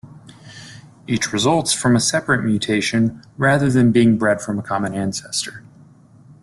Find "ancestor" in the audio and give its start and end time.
4.95-5.63